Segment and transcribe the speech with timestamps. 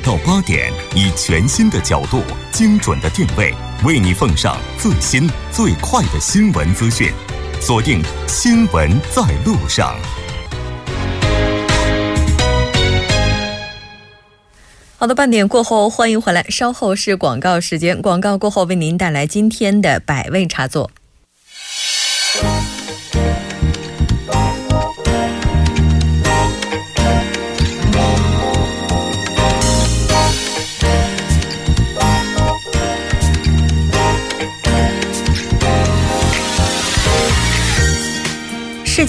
[0.00, 3.54] 到八点，以全新的角度、精准的定位，
[3.84, 7.12] 为你奉上最新最快的新闻资讯。
[7.60, 9.94] 锁定《新闻在路上》。
[14.96, 16.42] 好的，半点过后，欢迎回来。
[16.48, 20.90] 稍后是广告时间，广告过后为您带来今天的百味茶座。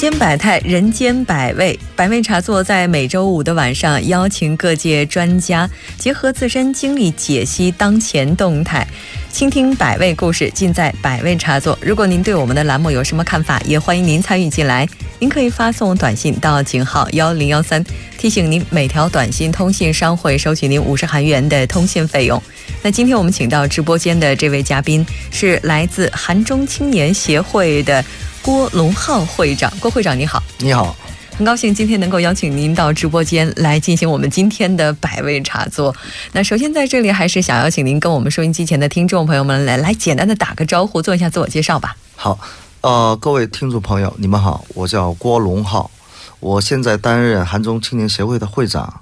[0.02, 1.80] 间百态，人间百味。
[1.96, 8.88] 百味茶座在每周五的晚上，邀请各界专家，结合自身经历解析当前动态，
[9.32, 11.78] 倾听百味故事，尽在百味茶座。
[11.80, 14.90] 如果您对我们的栏目有什么看法，也欢迎您参与进来。
[15.20, 17.86] 您可以发送短信到井号幺零幺三，
[18.18, 22.42] 提醒您每条短信通信商会收取您五十韩元的通信费用。
[22.82, 28.04] 那今天我们请到直播间的这位嘉宾是来自韩中青年协会的。
[28.44, 30.96] 郭龙浩会长，郭会长你好，你好，
[31.38, 35.96] 很高兴今天能够邀请您到直播间来进行我们今天的百味茶座。
[36.32, 41.96] 那首先在这里还是想邀请您跟我们收音机前的听众朋友们来来简单的打个招呼，做一下自我介绍吧。
[42.16, 42.40] 好，
[42.82, 45.92] 呃，各位听众朋友，你们好，我叫郭龙浩，
[46.40, 49.02] 我现在担任韩中青年协会的会长，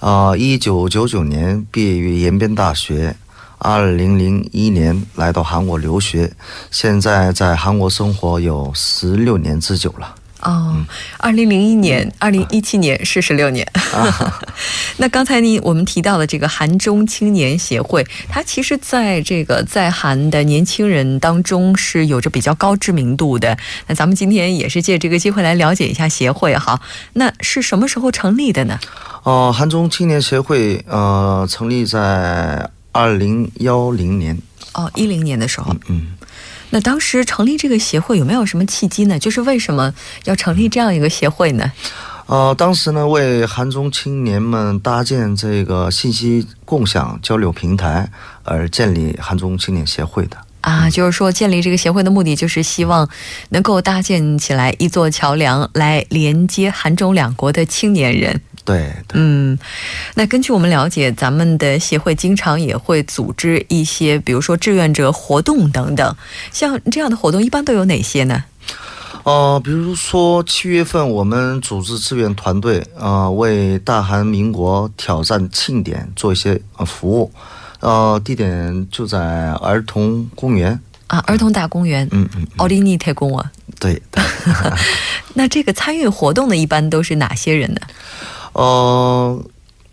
[0.00, 3.14] 啊，一九九九年毕业于延边大学。
[3.60, 6.32] 二零零一年来到韩国留学，
[6.70, 10.14] 现在在韩国生活有十六年之久了。
[10.40, 10.74] 哦，
[11.18, 13.70] 二零零一年、二零一七年是十六年。
[14.96, 23.54] 那刚才你我们提到的这个韩中青年协会，它其实在这个在韩的年轻人当中是有着比较高知名度的。
[23.86, 26.80] 那咱们今天也是借这个机会来了解一下协会哈。
[27.12, 28.78] 那是什么时候成立的呢？
[29.24, 32.70] 哦，韩中青年协会呃，成立在。
[32.92, 34.36] 二零幺零年
[34.72, 36.08] 哦，一零年的时候，嗯，
[36.70, 39.18] 那当时成立这个协会有没有什么契机呢？
[39.18, 39.92] 就是为什么
[40.24, 41.72] 要成立这样一个协会呢？
[42.26, 48.08] 呃，当时呢，为韩中青年们搭建这个信息共享交流平台
[48.44, 53.08] 而建立韩中青年协会的啊，就是说建立这个协会的目的就是希望
[53.48, 58.40] 能够搭建起来一座桥梁，来连接韩中两国的青年人。
[58.70, 59.58] 对，嗯，
[60.14, 66.16] 那根据我们了解，咱们的协会经常也会组织一些，比如说志愿者活动等等。
[66.52, 68.44] 像这样的活动，一般都有哪些呢？
[69.24, 77.32] 呃，比如说七月份，我们组织志愿团队啊，为大韩民国挑战庆典做一些呃服务。
[77.80, 82.06] 呃，地点就在儿童公园啊，儿童大公园。
[82.12, 83.50] 嗯嗯，奥利尼特公啊。
[83.80, 84.00] 对。
[85.34, 87.80] 那这个参与活动的一般都是哪些人呢？
[88.52, 89.44] 呃，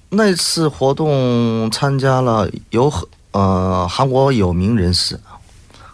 [0.09, 2.91] 那次活动参加了有
[3.31, 5.19] 呃韩国有名人士，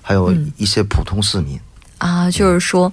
[0.02, 1.60] 还有一些普通市民
[1.98, 2.32] 啊。
[2.32, 2.92] 就是说，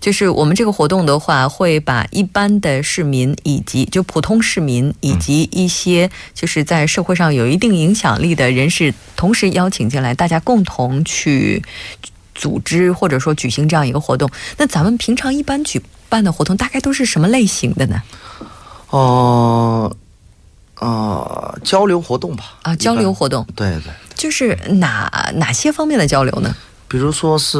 [0.00, 11.62] 就是我们这个活动的话，会把一般的市民以及就普通市民以及一些就是在社会上有一定影响力的人士，同时邀请进来，大家共同去
[12.34, 14.28] 组织或者说举行这样一个活动。
[14.56, 18.02] 那咱们平常一般举办的活动，大概都是什么类型的呢？
[18.92, 19.90] 哦，
[20.80, 22.44] 呃，交流活动吧。
[22.62, 23.46] 啊，交流活动。
[23.56, 23.92] 对对。
[24.14, 26.54] 就是哪哪些方面的交流呢？
[26.86, 27.58] 比如说是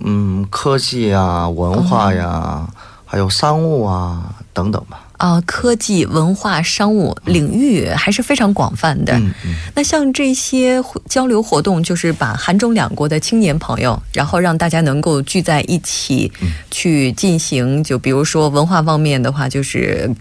[0.00, 2.68] 嗯，科技啊，文化呀，
[3.06, 5.08] 还有商务啊等等吧。
[5.16, 9.14] 啊，科技、文化、商务领域还是非常广泛的。
[9.14, 9.54] 嗯嗯。
[9.74, 16.30] 那像这些交流活动，就是把韩中两国的青年朋友，然后让大家能够聚在一起，
[16.70, 20.14] 去进行，就比如说文化方面的话，就是。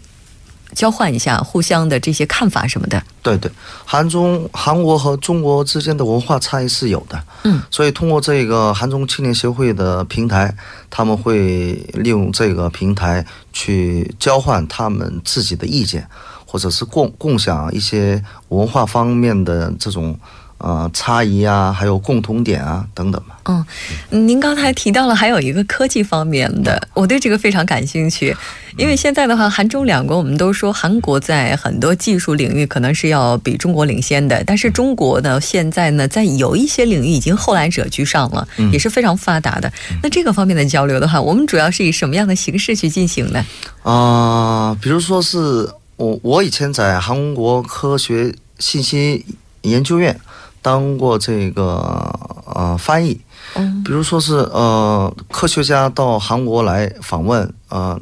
[0.74, 3.02] 交换一下互相的这些看法什么的。
[3.22, 3.52] 对对，
[3.86, 7.24] 韩中韩国和中国之间的文化差异是有的。
[7.44, 10.56] 嗯，所以通过这个韩中青年协会的平台，
[10.90, 16.08] 他们会利用这个平台去交换他们自己的意见，
[16.46, 20.18] 或者是共共享一些文化方面的这种。
[20.64, 23.40] 呃，差异啊，还有共同点啊，等等吧。
[23.46, 28.36] 嗯，您刚才提到了还有一个科技方面的，我对这个非常感兴趣。
[28.78, 39.74] 因为现在的话，韩中两国我们都说韩国在很多技术领域可能是要比中国领先的，但是中国呢，现在呢，在有一些领域已经后来者居上了，也是非常发达的。
[40.04, 43.44] 那这个方面的交流的话，我们主要是以什么样的形式去进行呢？
[43.82, 45.68] 啊，比如说是
[45.98, 49.26] 我我以前在韩国科学信息
[49.64, 50.16] 研究院。
[50.62, 52.14] 当过这个
[52.46, 53.20] 呃翻译，
[53.56, 58.00] 嗯，比如说是呃科学家到韩国来访问，呃，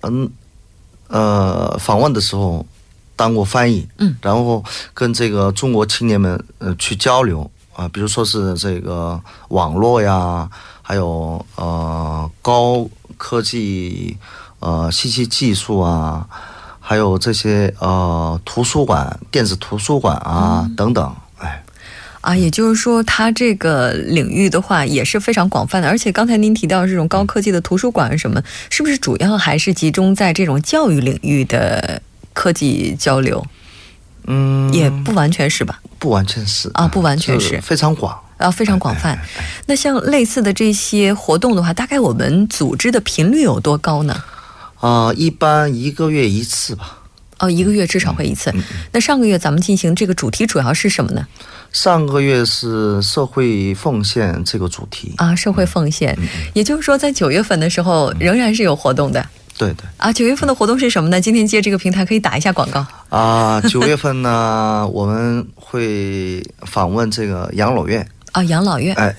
[0.00, 0.28] 嗯，
[1.08, 2.66] 呃访问的时候，
[3.14, 9.20] 当过翻译，嗯，然后跟这个中国青年们呃去交流啊，比如说是这个
[9.50, 10.50] 网络呀，
[10.82, 12.84] 还有呃高
[13.16, 14.16] 科技
[14.58, 16.26] 呃信息技术啊，
[16.80, 21.14] 还有这些呃图书馆、电子图书馆啊等等。
[22.20, 32.02] 啊，也就是说，它这个领域的话也是非常广泛的，而且刚才您提到这种高科技的图书馆什么，是不是主要还是集中在这种教育领域的
[32.34, 33.46] 科技交流？
[34.26, 35.80] 嗯，也不完全是吧？
[35.98, 39.18] 不完全是啊，不完全是，非常广啊，非常广泛。
[39.66, 44.22] 那像类似的这些活动的话，大概我们组织的频率有多高呢？
[44.78, 46.98] 啊，一般一个月一次吧。
[47.40, 48.54] 哦，一个月至少会一次。
[48.92, 51.26] 那上个月咱们进行这个主题主要是什么呢？
[51.72, 56.16] 上个月是社会奉献这个主题啊，社会奉献，
[56.52, 59.24] 也就是说在九月份的时候仍然是有活动的。
[59.56, 61.20] 对对啊，九月份的活动是什么呢？
[61.20, 63.60] 今天借这个平台可以打一下广告啊。
[63.62, 69.14] 九月份呢， 我们会访问这个养老院啊，养老院哎，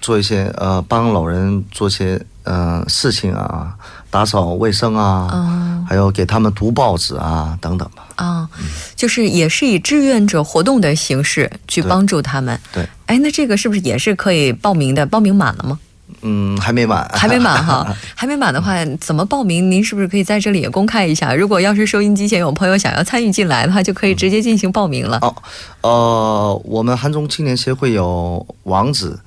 [0.00, 3.74] 做一些呃帮老人做些呃事情啊，
[4.10, 8.04] 打扫卫生啊，还有给他们读报纸啊等等吧。
[8.16, 8.48] 啊，
[8.94, 12.58] 就是也是以志愿者活动的形式去帮助他们。
[12.72, 15.04] 对，哎，那这个是不是也是可以报名的？
[15.04, 15.78] 报名满了吗？
[16.22, 19.70] 嗯，还没满，还没满哈， 还没满的话，怎么报名？
[19.70, 21.34] 您是不是可以在这里也公开一下？
[21.34, 25.18] 如果要是收音机前有朋友想要参与进来的话，就可以直接进行报名了。
[25.20, 25.34] 哦，
[25.82, 29.18] 呃，我们韩中青年协会有网址，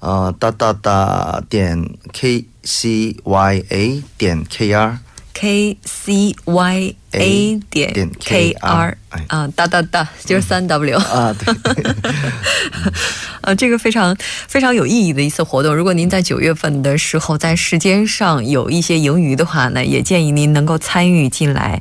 [0.00, 4.98] 呃，哒哒哒点 k c y a 点 k r
[5.36, 6.96] k c y。
[7.12, 8.98] a 点 k r
[9.28, 11.54] 啊，哒哒哒，就是三 w 啊，对，
[13.40, 14.14] 呃， 这个非常
[14.48, 15.74] 非常有意义的一次活动。
[15.74, 21.80] 如果您在九月份的时候在时间上有一些盈余的话呢，也建议您能够参与进来。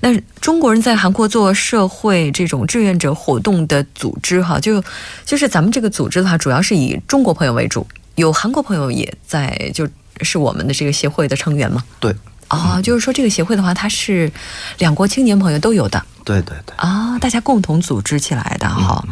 [0.00, 4.82] 那中国人在韩国做社会这种志愿者活动的组织哈，就
[5.24, 9.88] 就是咱们这个组织的话，主要是以中国朋友为主，有韩国朋友也在，就
[10.22, 11.84] 是我们的这个协会的成员吗？
[12.00, 12.12] 对。
[12.52, 14.30] 啊，就是说这个协会的话，它是
[14.76, 16.04] 两国青年朋友都有的。
[16.22, 16.76] 对对对。
[16.76, 19.02] 啊，大家共同组织起来的哈。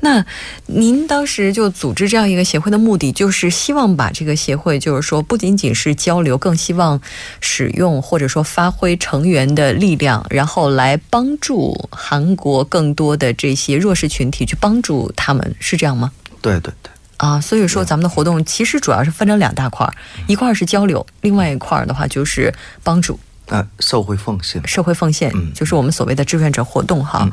[0.00, 0.24] 那
[0.66, 7.00] 您当时就组织这样一个协会的目的，就是希望把这个协会，就是说不仅仅是交流，更希望
[7.40, 16.12] 使用或者说发挥成员的力量，然后来帮助韩国更多的这些弱势群体，去帮助他们，是这样吗？
[16.40, 16.90] 对对对。
[17.18, 19.92] 啊，所以说咱们的活动其实主要是分成两大块儿，
[20.26, 22.52] 一块儿是交流，另外一块儿的话就是
[22.82, 23.18] 帮助
[23.48, 27.26] 啊，社会奉献，社会奉献，就是我们所谓的志愿者活动哈。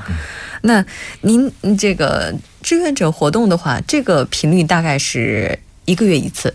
[0.61, 0.85] 那
[1.21, 6.53] 您这个志愿者活动的话，这个频率大概是一个月一次？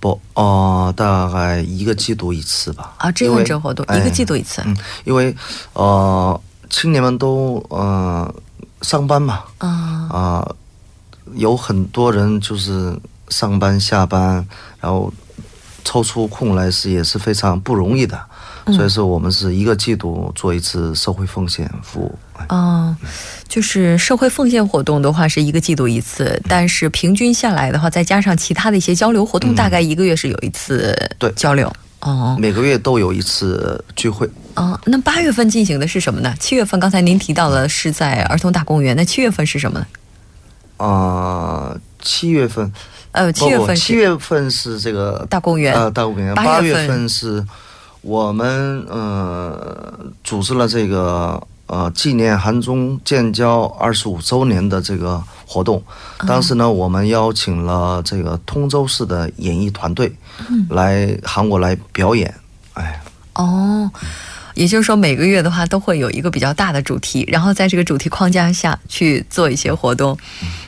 [0.00, 2.94] 不，哦，大概一个季度一次吧。
[2.98, 4.60] 啊，志愿者活动一个季度一次。
[4.66, 5.34] 嗯，因为
[5.74, 8.34] 呃，青年们都呃
[8.82, 9.68] 上班嘛，啊
[10.10, 10.54] 啊。
[11.36, 12.96] 有很多人就是
[13.28, 14.46] 上班下班，
[14.80, 15.12] 然后
[15.84, 18.18] 抽出空来是也是非常不容易的，
[18.66, 22.18] 所以说我们是一个季度做一次社会奉献服务。
[22.48, 22.94] 嗯，
[23.48, 31.72] 就是社会奉献活动的话是一个季度一次，但是平均下来的话，再加上其他的一些交流活动，大概一个月是有一次对交流。
[32.00, 34.28] 哦，每个月都有一次聚会。
[34.56, 36.34] 哦，那八月份进行的是什么呢？
[36.38, 39.86] 七月份刚才您提到了是在儿童大公园，那七月份是什么呢？
[40.76, 42.72] 啊，七月份，
[43.12, 46.34] 呃，七月份，七月份是这个大公园，呃，大公园。
[46.34, 47.44] 八月份是
[48.00, 55.82] 我们呃组织了这个呃纪念韩中建交二十五周年的这个活动。
[56.26, 60.12] 当时呢，我们邀请了这个通州市的演艺团队
[60.68, 62.34] 来韩国来表演。
[62.74, 63.00] 哎，
[63.34, 63.90] 哦。
[64.54, 70.16] 也就是说，每个月的话都会有一个比较大的主题，然后在这个主题框架下去做一些活动。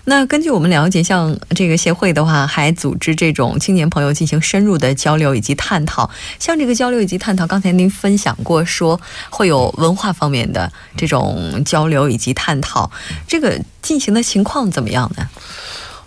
[0.04, 6.10] 那根据我们了解，像这个协会的话，还组织这种青年朋友进行深入的交流以及探讨。
[6.38, 9.00] 像这个交流以及探讨，刚才您分享过说
[9.30, 12.90] 会有文化方面的这种交流以及探讨，
[13.26, 15.28] 这个进行的情况怎么样呢？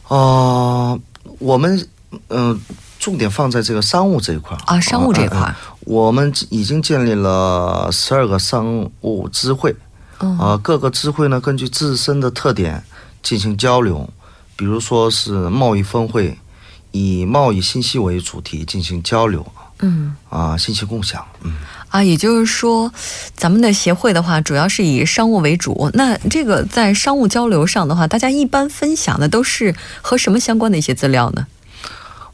[0.10, 1.00] 呃，
[1.40, 1.88] 我们
[2.28, 2.60] 嗯。
[3.00, 9.74] 重点放在这个商务这一块啊，商务这一块，我们已经建立了十二个商务支会，
[10.18, 12.84] 啊，各个支会呢根据自身的特点
[13.24, 14.10] 进行交流，
[14.58, 16.38] 比如说是贸易峰会，
[16.92, 21.54] 以贸易信息为主题进行交流，嗯，啊，信息共享，嗯，
[21.88, 22.92] 啊，也就是说，
[23.34, 31.48] 咱们的协会的话，主要是以商务为主，那这个在商务交流上的话，大家一般分享的都是和什么相关的一些资料呢？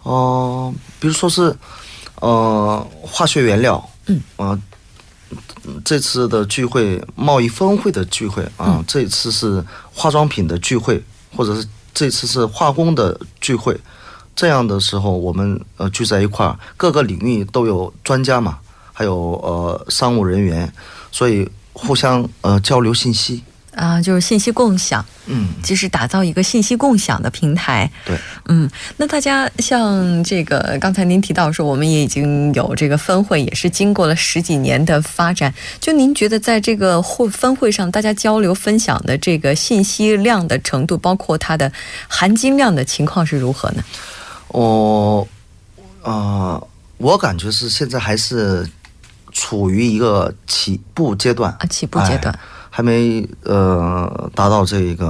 [0.06, 1.56] 哦，比如说是，
[2.22, 4.56] 呃，化学原料，嗯，啊，
[5.84, 11.04] 这次的聚会，贸易峰会的聚会啊，这次是化妆品的聚会，
[11.36, 13.76] 或者是这次是化工的聚会。
[14.36, 18.60] 这样的时候，我们呃聚在一块儿，各个领域都有专家嘛，
[18.94, 20.72] 还有呃商务人员，
[21.12, 23.42] 所以互相呃交流信息。
[23.76, 27.90] 啊，就是信息共享，嗯，就是打造一个信息共享的平台。
[28.06, 28.18] 对，
[28.48, 35.54] 嗯，那大家像这个，刚才您提到说，我们也已经有这个分会，也是经过了十几年的发展。
[35.82, 41.72] 就您觉得，在这个会分会上，大家交流分享的这个信息量的程度，包括它的
[42.08, 43.84] 含金量的情况是如何呢？
[44.48, 45.28] 我，
[46.02, 46.62] 啊，
[46.98, 48.66] 我感觉是现在还是
[49.34, 52.34] 处于一个起步阶段啊，起步阶段。
[52.76, 55.08] 还没呃达到这个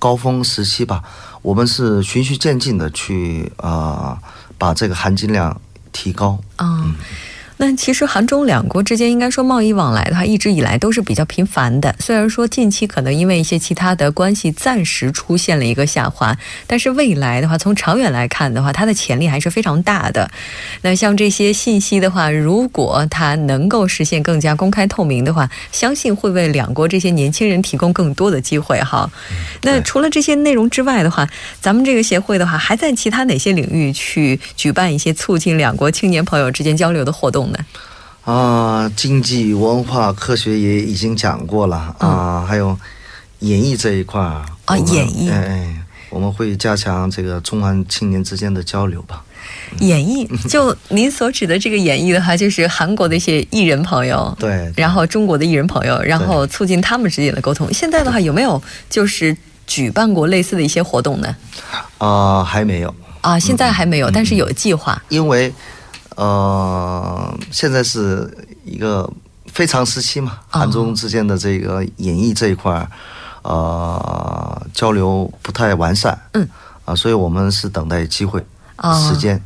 [0.00, 1.00] 高峰时期吧，
[1.40, 4.18] 我们是循序渐进的去啊
[4.58, 5.60] 把这个含金量
[5.92, 6.36] 提高。
[6.58, 6.96] 嗯。
[7.56, 11.94] 那其实韩中两国之间应该说贸易往来的话，一直以来都是比较频繁的。
[12.00, 20.28] 虽然说近期可能因为一些其他的关系暂时出现了一个下滑，但是未来的话，从长远来看的话，它的潜力还是非常大的。
[20.82, 29.08] 那像这些信息的话，如果它能够实现更加公开透明的话，相信会为两国这些年轻人提供更多的机会哈。
[29.62, 31.28] 那除了这些内容之外的话，
[31.60, 37.43] 咱们这个协会的话，还在其他哪些领域去举办一些促进两国青年朋友之间交流的活动？
[38.24, 42.78] 啊，经济、文化、科学也已经讲过了啊，还有
[43.40, 49.22] 演艺这一块儿啊，演艺，哎，我们会加强这个中韩青年之间的交流吧。
[49.80, 57.70] 演艺， 就您所指的这个演艺的话，就是韩国的一些艺人朋友，对，然后中国的艺人朋友，然后促进他们之间的沟通。
[57.74, 59.36] 现在的话，有没有就是
[59.66, 61.36] 举办过类似的一些活动呢？
[61.98, 65.52] 啊，还没有啊，现在还没有，但是有计划，因为。
[66.16, 69.10] 呃，现在是一个
[69.46, 72.88] 非常时期嘛，韩中之间的这个演艺这一块儿，
[73.42, 76.48] 呃，交流不太完善，嗯，
[76.84, 78.44] 啊，所以我们是等待机会，
[79.08, 79.40] 时间。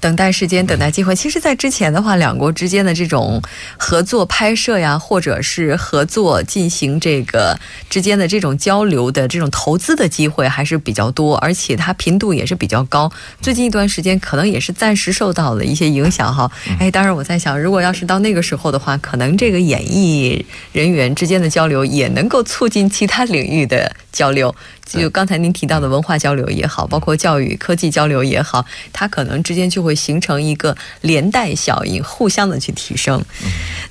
[0.00, 1.14] 等待时间，等待机会。
[1.16, 3.42] 其实，在之前的话，两国之间的这种
[3.76, 7.58] 合作拍摄呀，或者是合作进行这个
[7.90, 13.10] 之间的这种交流的这种投资的机会还是比较多，而且它频度也是比较高。
[13.40, 16.50] 最近一段时间，可能也是暂时受到了一些影响哈。
[16.78, 24.54] 哎，当然我在想，如果要是到那个时候的话，可能这个演艺人员之间的交流也能够促进其他领域的交流。
[24.88, 33.22] 就刚才您提到的文化交流也好，包括教育、科技交流也好，它可能之间就会形成一个连带效应，互相的去提升。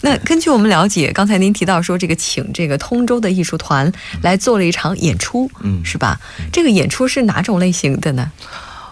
[0.01, 3.91] 那根据我们了解，刚才您提到说这个请这个通州的艺术团
[4.23, 6.19] 来做了一场演出，嗯，是吧？
[6.51, 8.31] 这个演出是哪种类型的呢？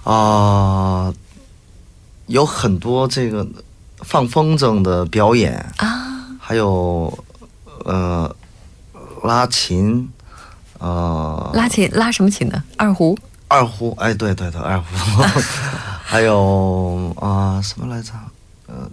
[0.03, 1.13] 啊，
[2.27, 3.47] 有很多这个
[4.01, 7.17] 放风筝的表演啊，还有
[7.83, 8.35] 呃
[9.23, 10.09] 拉琴。
[10.85, 12.61] 呃，拉琴拉什么琴呢？
[12.77, 13.17] 二胡。
[13.47, 14.85] 二胡，哎，对对对，二胡。
[16.05, 18.11] 还有啊，什么来着？
[18.67, 18.87] 呃，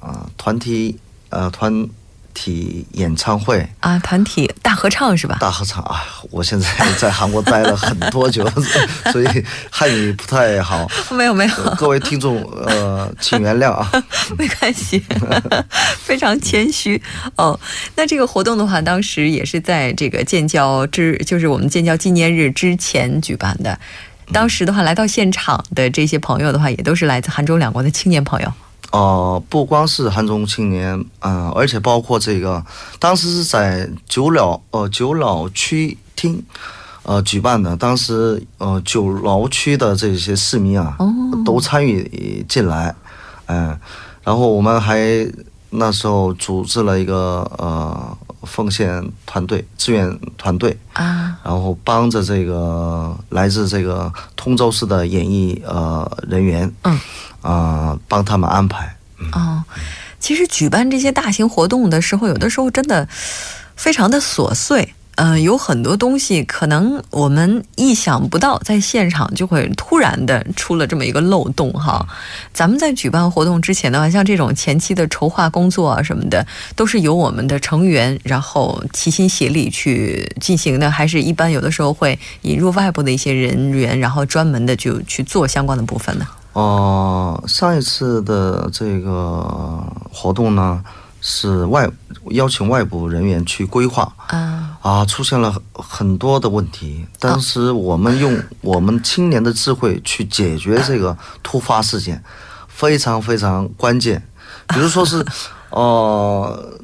[0.00, 1.86] 啊，团体，呃，团。
[2.34, 5.38] 体演唱会啊，团体大合唱是吧？
[5.40, 6.04] 大合唱啊！
[6.30, 8.46] 我现在 在韩国待了很多久，
[9.12, 10.86] 所以汉语不太好。
[11.10, 13.90] 没有没有，各位听众呃，请原谅啊。
[14.36, 15.02] 没关系，
[16.02, 17.00] 非常谦虚
[17.36, 17.58] 哦。
[17.94, 23.78] 那这个活动的话，当时也是在这个建交之，就是我们建交纪念日之前举办的。
[24.32, 28.52] 当时的话，来到现场的这些朋友的话，也都是来自韩中两国的青年朋友。
[28.94, 32.64] 呃，不光是汉中青年，嗯，而且包括这个，
[33.00, 36.40] 当时是在九老呃九老区厅，
[37.02, 37.76] 呃举办的。
[37.76, 40.96] 当时呃九老区的这些市民啊，
[41.44, 42.94] 都参与进来，
[43.46, 43.76] 嗯，
[44.22, 45.28] 然后我们还
[45.70, 56.96] 那时候组织了一个呃奉献团队、志愿团队啊，然后帮着这个来自这个通州市的演艺呃人员，嗯。
[57.44, 58.96] 啊，帮他们安排。
[59.32, 59.62] 哦，
[60.18, 63.06] 其实举办这些大型活动的时候，有的时候真的
[63.76, 64.94] 非常的琐碎。
[65.16, 72.04] 嗯，有很多东西可能我们意想不到，在现场就会突然的出了这么一个漏洞哈。
[72.52, 86.26] 咱们在举办活动之前的话，像这种前期的筹划工作啊什么的，都是由我们的成员然后齐心协力去进行的，还是一般有的时候会引入外部的一些人员，然后专门的就去做相关的部分呢？
[86.54, 90.82] 哦，上一次的这个活动呢，
[91.20, 91.90] 是外
[92.30, 97.04] 邀请外部人员去规划，啊啊，出现了很多的问题。
[97.18, 102.22] 当时我们用 我们青年的智慧去解决这个突发事件，
[102.68, 104.22] 非常非常关键。
[104.68, 105.26] 比如说是，
[105.70, 106.78] 呃，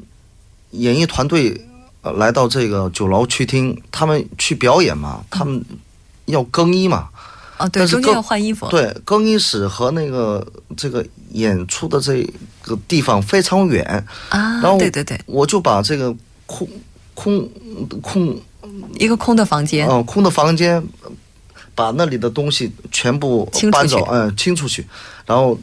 [0.72, 1.68] 演艺团队
[2.02, 5.64] 呃来到这个酒楼去听，他们去表演嘛，他们
[6.24, 7.08] 要更衣嘛。
[7.60, 8.66] 哦，对，中间要换衣服。
[8.68, 12.22] 对，更衣室和那个这个演出的这
[12.62, 13.84] 个地方非常远
[14.30, 14.60] 啊。
[14.62, 16.14] 然后，对对对，我就把这个
[16.46, 16.66] 空
[17.14, 17.48] 空
[18.00, 18.36] 空
[18.98, 20.82] 一个空的房间，嗯，空的房间，
[21.74, 24.86] 把那里的东西全部搬走，嗯，清出去，
[25.26, 25.58] 然后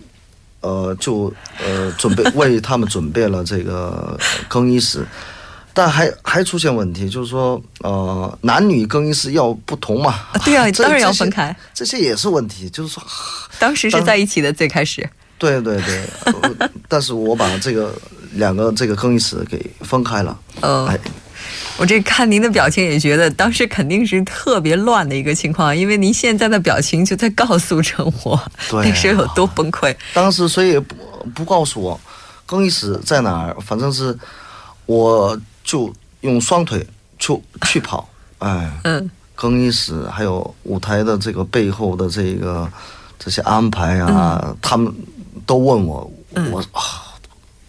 [0.62, 5.06] 呃，就呃准备 为他们准备了这个更衣室。
[5.78, 10.22] 但还还出现问题，就是说，呃，男女更衣室要不同嘛？
[10.44, 11.56] 对啊， 当然要分开。
[11.72, 13.04] 这些也是问题，就是说，
[13.60, 15.08] 当时是在一起的最开始。
[15.38, 16.04] 对对对，
[16.90, 17.94] 但是我把这个
[18.32, 20.36] 两个这个更衣室给分开了。
[20.62, 20.92] 呃，
[21.78, 29.96] 我这看您的表情也觉得当时肯定是特别乱的一个情况，因为您现在的表情就在告诉着我那时候有多崩溃。
[30.16, 30.96] 当时所以不
[31.36, 32.00] 不告诉我
[32.48, 34.18] 更衣室在哪儿，反正是
[34.88, 35.40] 我。
[35.68, 36.88] 就用双腿
[37.20, 38.08] 去去跑，
[38.40, 42.72] 哎，嗯，更衣室还有舞台的这个背后的这个
[43.20, 44.90] 这些安排啊，他们
[45.46, 46.10] 都问我，
[46.52, 47.12] 我啊，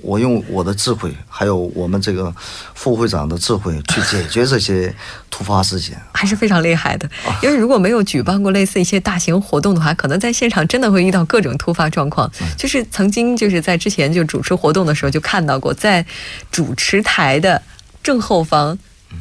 [0.01, 2.33] 我用我的智慧，还有我们这个
[2.75, 4.95] 副会长的智慧去解决这些
[5.29, 7.11] 突发事件，还是非常厉害的。
[7.43, 12.31] 因为如果没有举办过类似一些大型活动的话，可能在现场真的会遇到各种突发状况。
[12.57, 16.07] 就是曾经就是在之前就主持活动的时候就看到过，在
[16.53, 17.61] 主持台的。
[18.09, 18.79] 正后方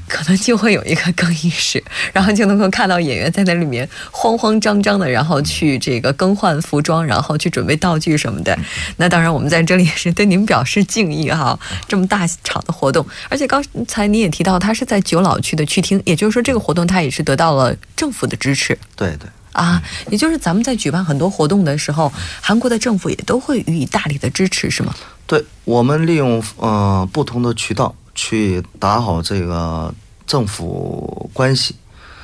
[0.08, 8.58] 可能就会有一个更衣室，然后就能够看到演员在那里面慌慌张张的，然后去这个更换服装，然后去准备道具什么的。
[8.96, 11.60] 那当然，我们在这里也是对您表示敬意哈。
[11.86, 18.80] 这么大场的活动，而且刚才你也提到，它是在九老区的区厅，也就是说，这个活动它也是得到了政府的支持。
[18.96, 24.96] 对对啊，也就是咱们在举办很多活动的时候，韩国的政府也都会予以大力的支持，是吗？
[25.26, 27.94] 对，我们利用呃不同的渠道。
[28.18, 29.94] 去打好这个
[30.26, 31.74] 政府关系，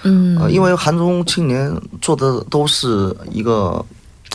[0.02, 3.86] 嗯，因为韩中青年做的都是一个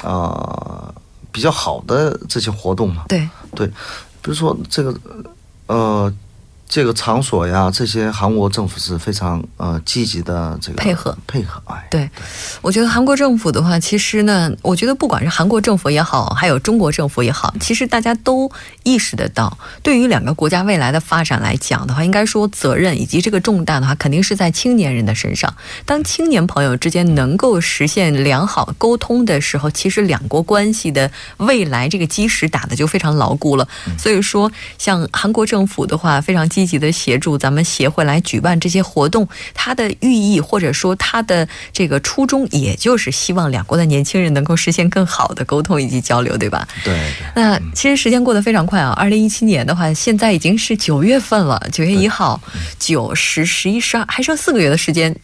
[0.03, 0.95] 啊
[1.31, 3.29] 比较好的这些活动嘛，对。
[3.55, 4.95] 对，比如说这个
[5.67, 6.11] 呃。
[6.69, 12.11] 这个场所呀，这些韩国政府是非常呃积极的这个配合配合哎，对，
[12.61, 18.53] 我觉得韩国政府的话，其实呢，我觉得不管是韩国政府也好，还有中国政府也好，其实大家都
[18.83, 25.55] 意识得到，对于两个国家未来的发展来讲的话，应该说责任以及这个重担的话，肯定是在青年人的身上。
[25.87, 33.67] 当青年朋友之间能够实现良好沟通的时候，其实两国关系的未来这个基石打的就非常牢固了。
[33.97, 36.47] 所以说，像韩国政府的话，非常。
[36.58, 46.67] 积极的协助咱们协会来举办这些活动，它的寓意或者说它的这个初衷，也就是希望两国的年轻人能够实现更好的沟通以及交流，对吧？
[46.85, 46.99] 对。
[47.35, 52.41] 那其实时间过得非常快啊，二零一七年的话，现在已经是九月份了，九月一号，
[52.79, 55.15] 九十十一十二，还剩四个月的时间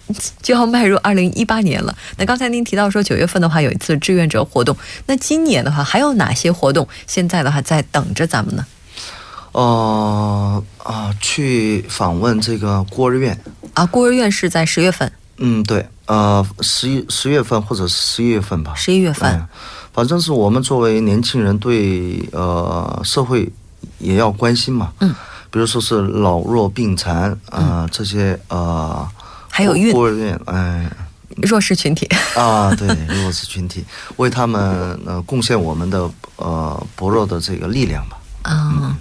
[0.43, 1.97] 就要迈入二零一八年了。
[2.17, 6.87] 那刚才您提到说九月份的话有一次志愿者活动，那今年的话还有哪些活动？
[7.07, 8.67] 现在的话在等着咱们呢？
[9.55, 13.39] 呃啊，去访问这个孤儿院
[13.75, 15.11] 啊，孤儿院是在十月份。
[15.39, 18.75] 嗯，对，呃，十一十月份或者十一月份吧。
[18.75, 19.47] 十一月份，
[19.93, 23.49] 反正是我们作为年轻人，对呃社会
[23.99, 24.93] 也要关心嘛。
[25.01, 25.15] 嗯，
[25.51, 29.09] 比如说是老弱病残啊，这些呃，
[29.49, 30.91] 还有孕孤儿院，哎，
[31.43, 32.89] 弱势群体啊，对，
[33.23, 33.85] 弱势群体，
[34.17, 38.19] 为他们呃贡献我们的呃薄弱的这个力量吧。
[38.45, 38.97] 啊，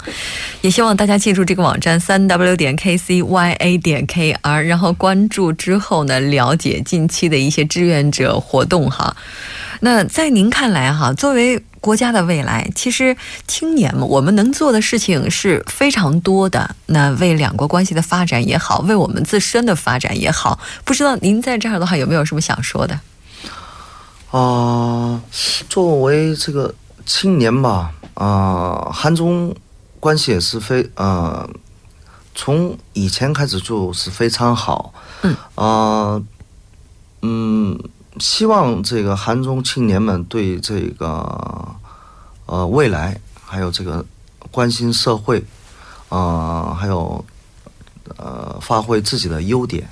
[0.61, 9.15] 也希望大家记住这个网站三 w 点 k c y a 点 k r，然后关注之后呢，了解近期的一些志愿者活动哈。
[9.81, 16.73] 那在您看来哈，作为国家的未来，其实青年们我们能做的事情是非常多的。
[16.85, 22.97] 那为两国关系的发展也好，为我们自身的发展也好，不知道您在这儿的话有没有什么想说的？
[24.31, 25.21] 啊，
[25.67, 26.73] 作为这个
[27.05, 27.93] 青年吧。
[28.13, 29.55] 啊，韩中
[29.99, 31.49] 关系也是非呃，
[32.35, 34.93] 从以前开始就是非常好。
[35.23, 36.21] 嗯啊，
[37.23, 37.75] 嗯，
[38.19, 41.75] 希望这个韩中青年们对这个
[42.45, 44.05] 呃未来还有这个
[44.51, 45.43] 关心社会
[46.09, 47.25] 啊，还有
[48.17, 49.89] 呃发挥自己的优点，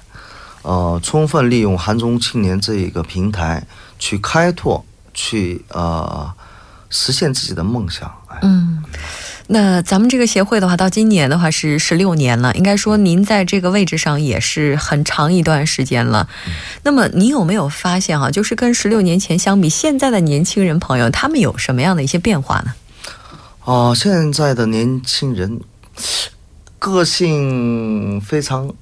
[0.62, 3.66] 呃，充分利用韩中青年这一个平台
[3.98, 6.32] 去开拓，去呃。
[6.92, 8.14] 实现自己的梦想。
[8.44, 8.84] 嗯，
[9.48, 12.54] 那咱们这个协会的话，到今年的话是十六年了。
[12.54, 16.30] 应该说，您在这个位置上也是很长一段时间了。
[16.84, 22.74] 那么，您有没有发现哈，就是跟十六年前相比，现在的年轻人朋友他们有什么样的一些变化呢？
[23.64, 25.60] 哦，现在的年轻人
[26.80, 28.74] 个性非常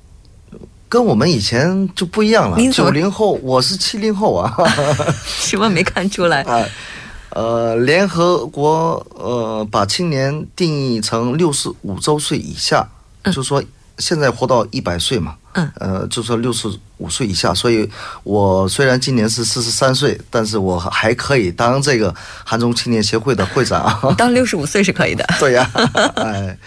[0.88, 2.58] 跟我们以前就不一样了。
[2.72, 4.56] 九零后，我是七零后啊。
[5.26, 6.44] 什么没看出来？
[6.44, 6.68] 啊，呃，
[7.86, 12.88] 联合国呃把青年定义成六十五周岁以下，
[13.32, 13.64] 就说
[13.98, 15.36] 现在活到一百岁嘛。
[15.54, 15.72] 嗯。
[15.76, 17.90] 呃，就说六十五岁以下，所以
[18.24, 22.14] 我虽然今年是四十三岁，但是我还可以当这个
[22.44, 24.16] 韩中青年协会的会长。
[24.18, 25.26] 当六十五岁是可以的。
[25.40, 25.70] 对呀。
[26.16, 26.58] 哎。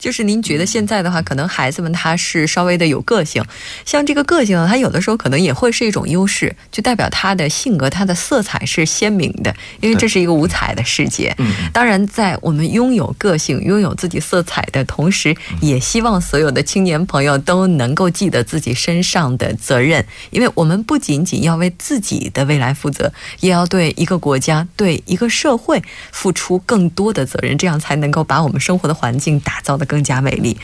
[0.00, 3.44] 就是您觉得现在的话，可能孩子们他是稍微的有个性，
[3.84, 11.34] 像这个个性，他有的时候可能也会是一种优势，就代表他的性格、他的色彩是鲜明的，因为这是一个五彩的世界。
[11.36, 29.89] 嗯，当然，在我们拥有个性、拥有自己色彩的同时，也希望所有的青年朋友都能够记得自己身上的责任，因为我们不仅仅要为自己的未来负责，也要对一个国家、对一个社会付出更多的责任，这样才能够把我们生活的环境打造的。
[29.90, 30.56] 更加美丽。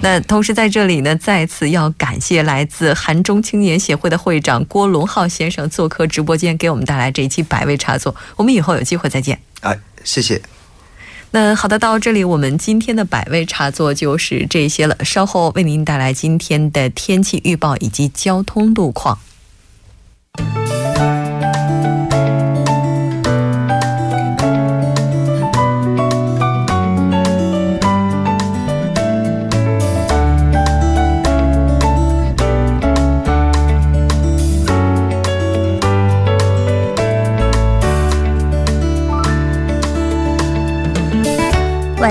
[0.00, 8.12] 那同时在这里呢，再次要感谢来自韩中青年协会的会长郭龙浩先生做客直播间，给我们带来这一期百味茶座。
[8.34, 9.38] 我们以后有机会再见。
[9.60, 10.42] 哎，谢谢。
[11.30, 14.96] 那好的，到这里我们今天的百味茶座就是这些了。
[15.04, 19.18] 稍后为您带来今天的天气预报以及交通路况。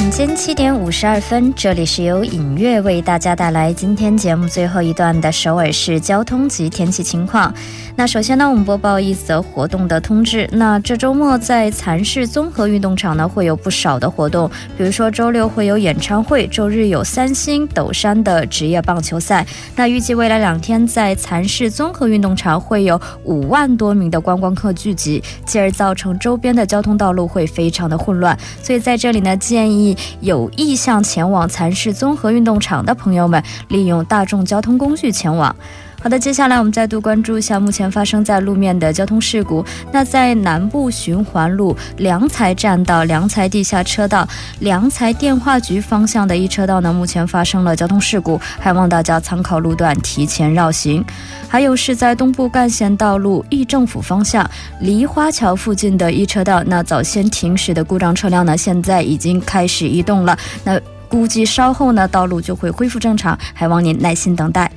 [0.02, 7.54] 晚间七点五十二分，这里是由影月为大家带来今天节目最后一段的首尔市交通及天气情况。
[7.96, 10.50] 那首先呢，我们播报一则活动的通知。
[10.54, 19.46] 那这周末在蚕市综合运动场呢，会有不少的活动，比如说周六会有演唱会，周日有三星斗山的职业棒球赛。
[19.76, 28.36] 那预计未来两天在蚕市综合运动场会有五万多名的观光客聚集，继而造成周边的交通道路会非常的混乱。
[28.64, 29.91] 所以在这里呢，建议。
[30.20, 35.56] 有意向前往蚕市综合运动场的朋友们，利用大众交通工具前往。
[36.04, 39.64] 好的，接下来我们再度关注一下目前发生在路面的交通事故。
[39.92, 44.28] 那在南部循环路良才站到良才地下车道
[44.62, 51.06] 良才电话局方向的一车道呢，目前发生了交通事故，还望大家参考路段提前绕行。
[51.48, 60.36] 还有是在东部干线道路义政府方向梨花桥附近的一车道，那早先停驶的故障车辆呢，现在已经开始移动了。
[60.64, 64.72] 那估计稍后呢，道路就会恢复正常，还望您耐心等待。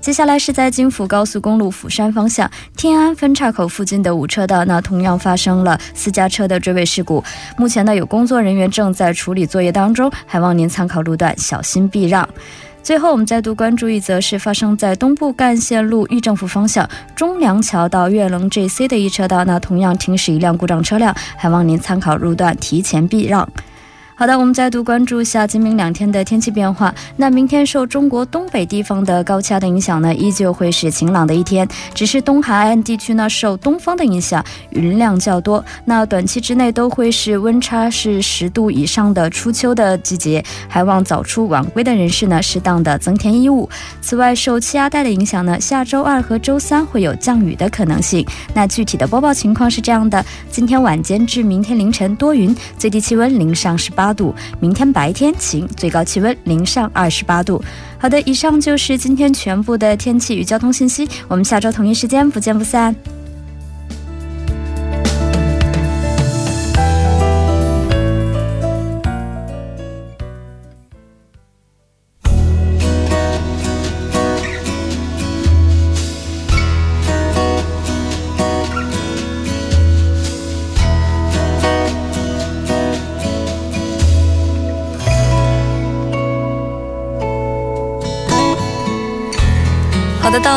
[0.00, 7.22] 接下来是在京福高速公路釜山方向天安分岔口附近的五车道，那同样发生了私家车的追尾事故。
[7.58, 12.26] 目前呢，有工作人员正在处理作业当中，还望您参考路段小心避让。
[12.82, 23.46] 最后，我们再度关注一则是发生在东部干线路裕政府方向中梁桥到岳棱 JC 的一车道，那同样停驶一辆故障车辆，还望您参考路段提前避让。
[24.20, 26.94] 好的，我们再度关注一下今明两天的天气变化。
[27.16, 31.66] 那明天受中国东北地方的高气压的影响呢，依旧会是晴朗的一天。
[31.94, 35.64] 只是东海岸地区呢，受东风的影响，云量较多。
[35.86, 43.66] 那短期之内都会是温差是十度以上的初秋的季节，还望早出晚归的人士呢，适当的增添衣物。
[44.02, 48.26] 此外，受气压带的影响呢，下周二和周三会有降雨的可能性。
[48.52, 54.09] 那具体的播报情况是这样的：今天晚间至明天凌晨多云，最低气温零上十八。
[54.10, 57.62] 八度，明天白天晴，最高气温零上二十八度。
[57.96, 62.92] 好的，以上就是今天全部的天气与交通信息，我们下周同一时间不见不散。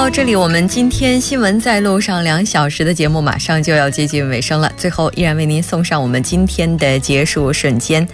[0.03, 4.69] 到这里，我们今天新闻在路上两小时的节目马上就要接近尾声了。
[4.75, 8.05] 最后，依然为您送上我们今天的结束瞬间。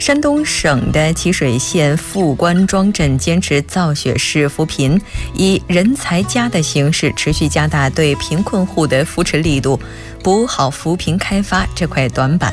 [0.00, 5.00] 山东省的淇水县富官庄镇坚持造血式扶贫，
[5.32, 9.78] 以人才家的形式持续加大对贫困户的扶持力度，
[10.24, 12.52] 补好扶贫开发这块短板。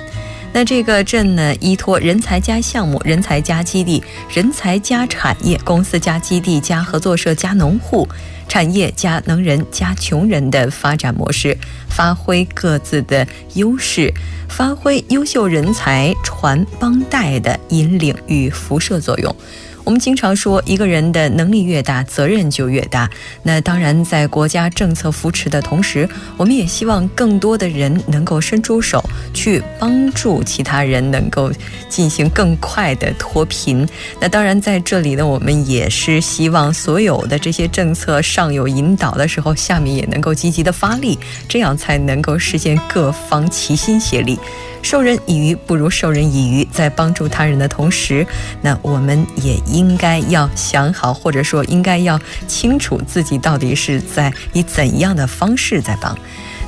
[0.55, 4.01] 那这个镇呢，依托人才加项目、人才加基地、
[4.33, 8.07] 人才加产业、公司加基地加合作社加农户、
[8.47, 11.57] 产业加能人加穷人的发展模式，
[11.89, 14.13] 发挥各自的优势，
[14.47, 19.35] 发挥优秀人才传帮带的引领与辐射作用。
[19.85, 23.07] 我们经常说，一个人的能力越大，责任就越大。
[23.43, 31.51] 那当然，在国家政策扶持的同时，我们也希望更多的人能够伸出手去帮助其他人，能够
[31.87, 33.87] 进行更快的脱贫。
[34.19, 44.39] 那当然，在这里呢，我们也是希望所有的这些政策上有引导的时候，下面也能够积极的发力，这样才能够实现各方齐心协力。
[44.81, 48.23] 授人以鱼不如授人以渔，在帮助他人的同时，
[48.61, 56.17] 那我们也应该要想好，或者说应该要清楚自己到底是在以怎样的方式在帮。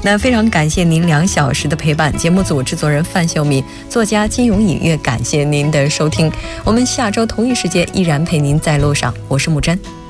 [0.04, 6.32] 那非常感谢您两小时的陪伴，节目组制作人范秀敏，作家金勇隐约，感谢您的收听，
[6.64, 10.07] 我们下周同一时间依然陪您在路上，我是木真。